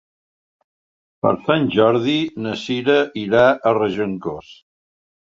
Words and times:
Per 1.25 1.33
Sant 1.49 1.67
Jordi 1.75 2.15
na 2.45 2.53
Cira 2.63 2.97
irà 3.25 3.45
a 3.49 3.75
Regencós. 3.81 4.49